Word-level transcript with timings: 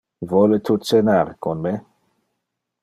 Vole 0.31 0.59
tu 0.69 0.77
cenar 0.91 1.29
con 1.47 1.61
me? 1.67 1.75